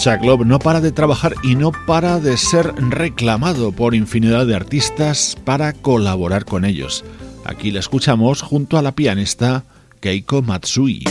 Chuck 0.01 0.23
no 0.23 0.57
para 0.57 0.81
de 0.81 0.91
trabajar 0.91 1.35
y 1.43 1.53
no 1.53 1.71
para 1.85 2.19
de 2.19 2.35
ser 2.35 2.73
reclamado 2.89 3.71
por 3.71 3.93
infinidad 3.93 4.47
de 4.47 4.55
artistas 4.55 5.37
para 5.45 5.73
colaborar 5.73 6.43
con 6.43 6.65
ellos. 6.65 7.05
Aquí 7.45 7.69
la 7.69 7.81
escuchamos 7.81 8.41
junto 8.41 8.79
a 8.79 8.81
la 8.81 8.93
pianista 8.93 9.63
Keiko 9.99 10.41
Matsui. 10.41 11.03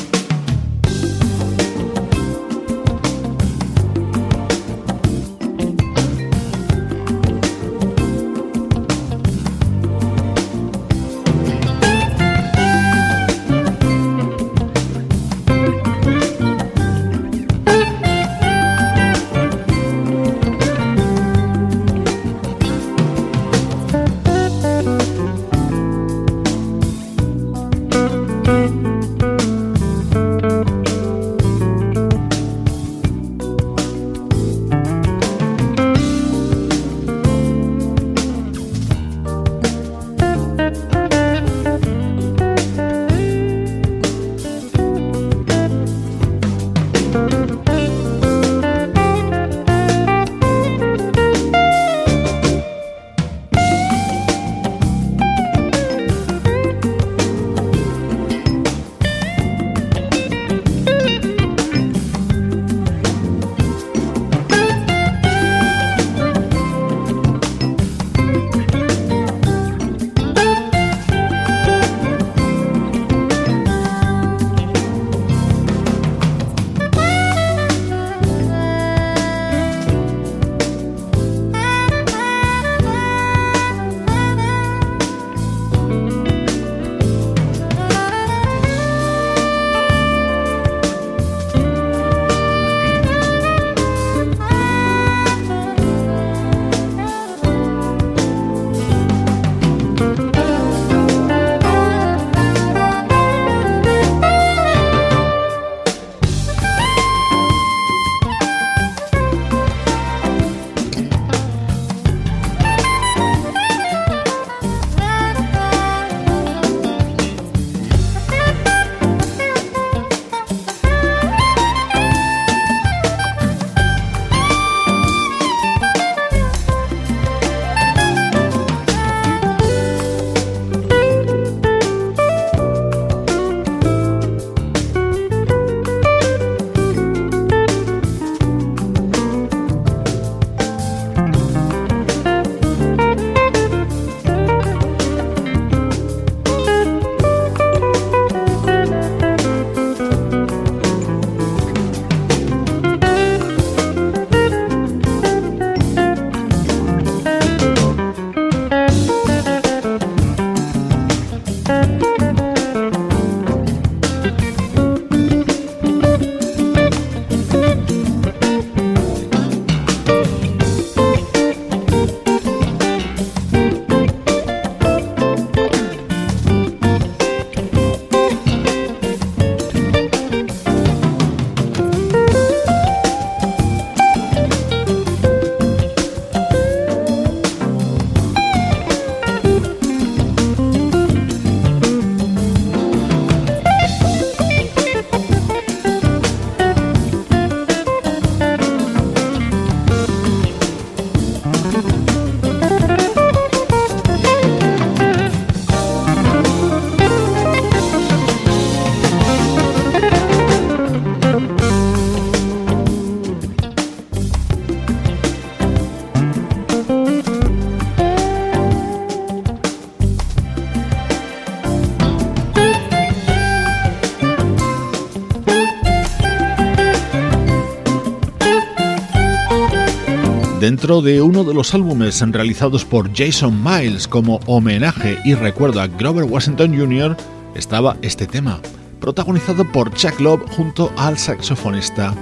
De 230.91 231.23
uno 231.23 231.45
de 231.45 231.55
los 231.55 231.73
álbumes 231.73 232.21
realizados 232.33 232.85
por 232.85 233.17
Jason 233.17 233.63
Miles 233.63 234.09
como 234.09 234.41
homenaje 234.47 235.21
y 235.25 235.35
recuerdo 235.35 235.81
a 235.81 235.87
Grover 235.87 236.25
Washington 236.25 236.77
Jr. 236.77 237.17
estaba 237.55 237.97
este 238.03 238.27
tema, 238.27 238.61
protagonizado 239.01 239.65
por 239.71 239.95
Chuck 239.95 240.19
Love 240.19 240.43
junto 240.51 240.93
al 240.97 241.17
saxofonista 241.17 242.13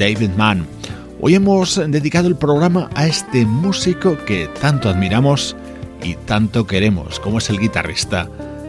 David 0.00 0.30
Mann. 0.36 0.66
Hoy 1.20 1.36
hemos 1.36 1.76
dedicado 1.76 2.26
el 2.26 2.34
programa 2.34 2.90
a 2.96 3.06
este 3.06 3.46
músico 3.46 4.18
que 4.26 4.48
tanto 4.60 4.88
admiramos 4.88 5.54
y 6.02 6.16
tanto 6.16 6.66
queremos, 6.66 7.20
como 7.20 7.38
es 7.38 7.48
el 7.50 7.60
guitarrista 7.60 8.28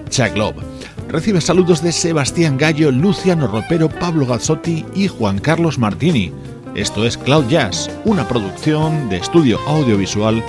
Chuck 0.10 0.38
Love. 0.38 0.64
Recibe 1.10 1.42
saludos 1.42 1.82
de 1.82 1.92
Sebastián 1.92 2.56
Gallo, 2.60 2.92
Luciano 2.92 3.48
Ropero, 3.48 3.90
Pablo 3.90 4.28
Gazzotti 4.28 4.86
y 4.94 5.08
Juan 5.08 5.40
Carlos 5.40 5.80
Martini. 5.80 6.32
Esto 6.76 7.06
es 7.06 7.20
Cloud 7.20 7.50
Jazz, 7.50 7.88
una 8.04 8.28
producción 8.28 9.08
de 9.08 9.18
estudio 9.18 9.60
audiovisual 9.68 10.44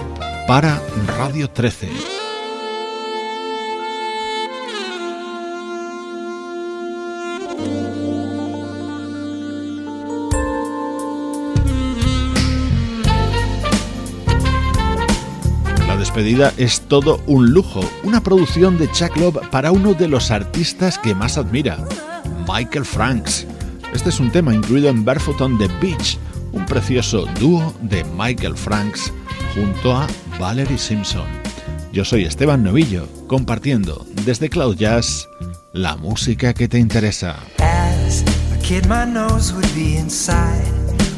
para 0.48 0.80
Radio 1.18 1.50
13. 1.50 1.90
La 15.86 15.98
despedida 15.98 16.54
es 16.56 16.80
todo 16.88 17.20
un 17.26 17.50
lujo, 17.50 17.82
una 18.02 18.22
producción 18.22 18.78
de 18.78 18.90
Chuck 18.90 19.14
Love 19.18 19.46
para 19.50 19.72
uno 19.72 19.92
de 19.92 20.08
los 20.08 20.30
artistas 20.30 20.98
que 20.98 21.14
más 21.14 21.36
admira, 21.36 21.76
Michael 22.48 22.86
Franks. 22.86 23.46
Este 23.94 24.08
es 24.08 24.18
un 24.18 24.32
tema 24.32 24.52
incluido 24.52 24.88
en 24.88 25.04
Barefoot 25.04 25.40
on 25.40 25.56
the 25.56 25.68
Beach, 25.80 26.18
un 26.52 26.66
precioso 26.66 27.26
dúo 27.38 27.72
de 27.80 28.02
Michael 28.04 28.56
Franks 28.56 29.12
junto 29.54 29.96
a 29.96 30.06
Valerie 30.38 30.76
Simpson. 30.76 31.24
Yo 31.92 32.04
soy 32.04 32.24
Esteban 32.24 32.64
Novillo, 32.64 33.08
compartiendo 33.28 34.04
desde 34.26 34.50
Cloud 34.50 34.76
Jazz 34.76 35.28
la 35.72 35.96
música 35.96 36.52
que 36.54 36.66
te 36.66 36.78
interesa. 36.78 37.36
As 37.60 38.24
a 38.52 38.58
kid, 38.62 38.84
my 38.86 39.06
nose 39.06 39.54
would 39.54 39.72
be 39.76 39.96
inside 39.96 40.66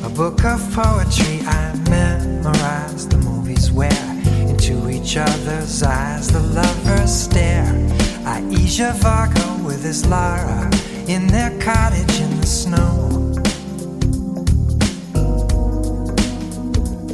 a 0.05 0.09
book 0.09 0.45
of 0.45 0.61
poetry. 0.75 1.41
I 1.47 1.73
memorized 1.89 3.09
the 3.09 3.17
movies 3.19 3.73
where 3.73 3.91
into 4.39 4.91
each 4.91 5.17
other's 5.17 5.83
eyes 5.83 6.29
the 6.29 6.41
lovers 6.41 7.11
stare. 7.11 8.06
Aisha 8.27 8.93
Vargo 8.93 9.65
with 9.65 9.85
his 9.85 10.05
Lara 10.05 10.69
in 11.07 11.29
their 11.29 11.57
cottage 11.61 12.21
in 12.21 12.41
the 12.41 12.47
snow. 12.47 13.33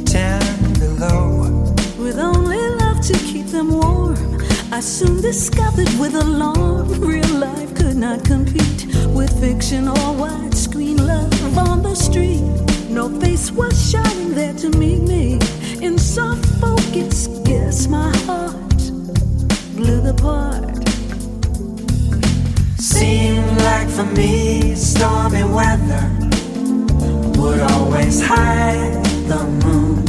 Ten 0.05 0.73
below. 0.79 1.73
With 1.99 2.17
only 2.17 2.57
love 2.57 2.99
to 3.01 3.13
keep 3.13 3.45
them 3.45 3.69
warm. 3.73 4.41
I 4.71 4.79
soon 4.79 5.21
discovered 5.21 5.89
with 5.99 6.15
alarm 6.15 6.99
real 6.99 7.35
life 7.35 7.75
could 7.75 7.95
not 7.95 8.25
compete 8.25 8.87
with 9.09 9.39
fiction 9.39 9.87
or 9.87 10.09
widescreen 10.17 10.97
love 10.97 11.57
on 11.59 11.83
the 11.83 11.93
street. 11.93 12.41
No 12.89 13.07
face 13.19 13.51
was 13.51 13.75
shining 13.91 14.33
there 14.33 14.55
to 14.55 14.69
meet 14.79 15.03
me. 15.03 15.39
In 15.79 15.99
soft 15.99 16.43
focus, 16.59 17.27
guess 17.45 17.87
my 17.87 18.11
heart 18.25 18.77
blew 19.75 20.01
the 20.01 20.15
part. 20.19 20.82
Seemed 22.83 23.61
like 23.61 23.87
for 23.87 24.03
me, 24.03 24.75
stormy 24.75 25.45
weather 25.45 26.05
would 27.39 27.61
always 27.71 28.21
hide 28.21 29.05
the 29.25 29.41
moon. 29.63 30.03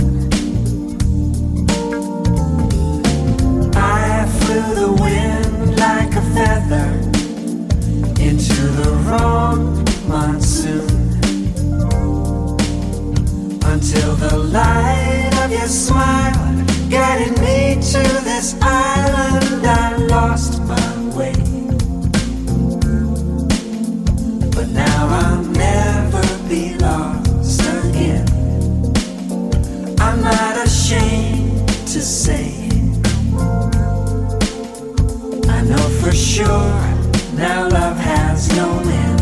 I 3.76 4.26
flew 4.40 4.74
the 4.74 4.92
wind 5.00 5.78
like 5.78 6.16
a 6.16 6.22
feather 6.34 6.90
into 8.20 8.62
the 8.80 8.90
wrong 9.06 9.84
monsoon 10.08 10.90
until 13.66 14.16
the 14.16 14.36
light 14.36 15.30
of 15.44 15.52
your 15.52 15.68
smile 15.68 16.64
guided 16.90 17.38
me 17.38 17.76
to 17.92 18.02
this 18.24 18.56
island. 18.60 19.64
I 19.64 19.96
lost 19.96 20.63
to 31.94 32.00
say 32.00 32.68
I 35.48 35.62
know 35.62 35.88
for 36.02 36.10
sure 36.10 36.74
now 37.36 37.68
love 37.68 37.96
has 37.98 38.48
no 38.56 38.80
end. 38.80 39.20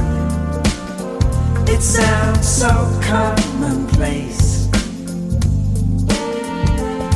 It 1.68 1.82
sounds 1.82 2.48
so 2.48 2.70
commonplace 3.02 4.68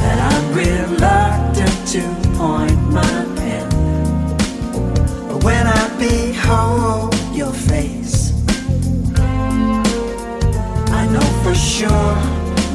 that 0.03 0.19
I'm 0.31 0.47
reluctant 0.53 1.89
to 1.93 2.03
point 2.37 2.79
my 2.93 3.25
pen. 3.37 3.67
But 5.27 5.43
when 5.43 5.67
I 5.67 5.89
behold 5.99 7.15
your 7.35 7.55
face, 7.55 8.35
I 10.93 11.07
know 11.15 11.27
for 11.43 11.55
sure 11.55 12.17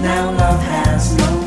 now 0.01 0.31
love 0.31 0.63
has 0.63 1.15
no 1.15 1.25
end. 1.25 1.40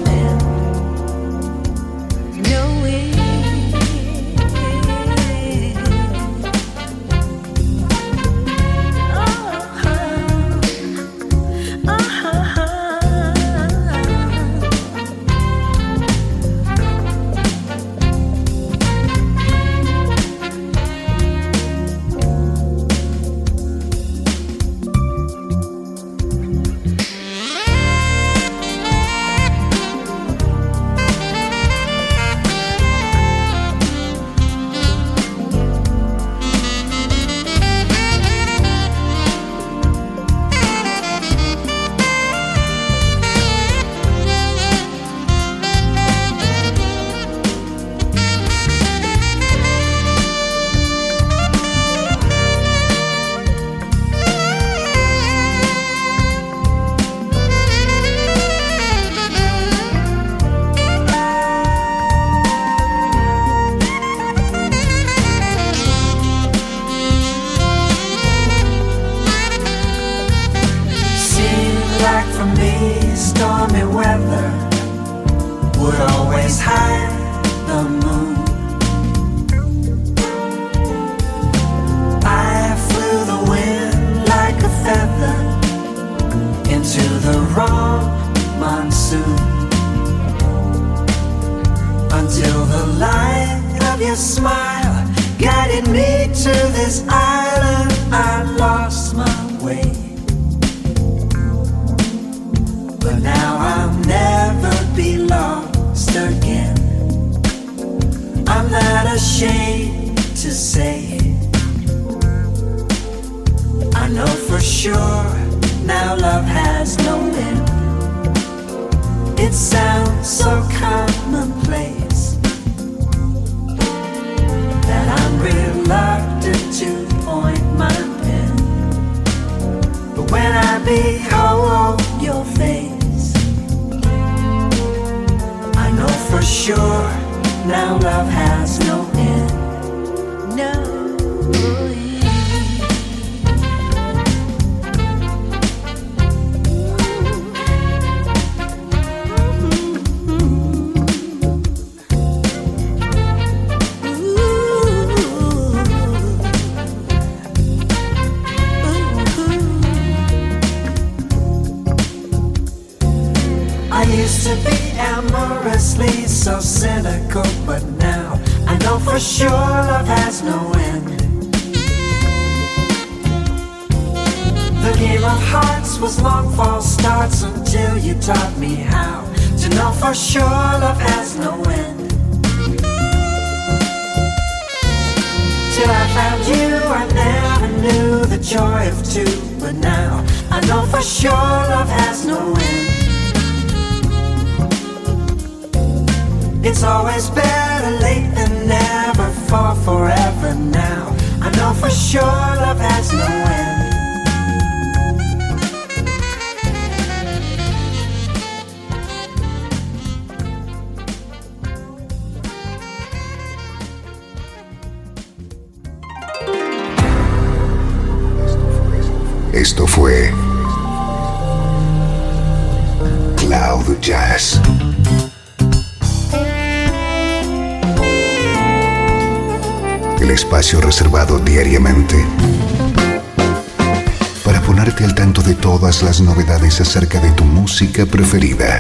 preferida. 237.93 238.79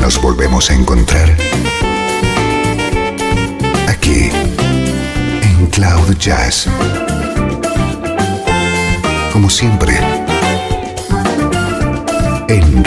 Nos 0.00 0.20
volvemos 0.20 0.70
a 0.70 0.74
encontrar 0.74 1.34
aquí 3.88 4.30
en 5.42 5.66
Cloud 5.68 6.16
Jazz. 6.18 6.68
Como 9.32 9.48
siempre, 9.48 9.98
en 12.48 12.84